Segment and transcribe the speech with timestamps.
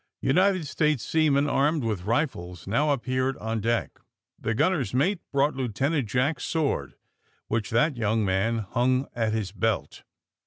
[0.23, 3.99] United States seamen armed with rifles now appeared on deck.
[4.39, 6.95] The gunner's mate brought Lieutenant Jack's sword,
[7.49, 10.01] which that young man hung at his belt.